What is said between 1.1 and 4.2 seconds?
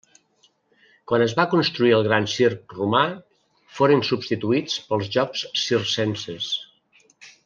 Quan es va construir el gran circ romà, foren